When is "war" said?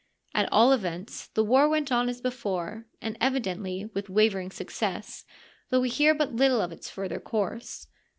1.43-1.69